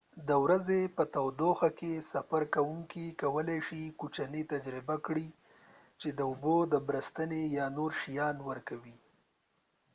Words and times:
د 0.27 0.29
ورځې 0.43 0.81
په 0.95 1.03
تودوخه 1.15 1.69
کې، 1.79 1.93
سفر 2.13 2.41
کوونکې 2.55 3.17
کولی 3.21 3.59
شي 3.67 3.83
کوچني 3.99 4.43
تجربه 4.53 4.95
کړي 5.05 5.27
چې 5.99 6.09
د 6.17 6.19
اوبو 6.29 6.55
بد 6.71 6.73
بریښي 6.87 7.41
یا 7.57 7.65
نور 7.77 7.91
شیان 8.01 8.35
ورکوي۔ 8.49 8.97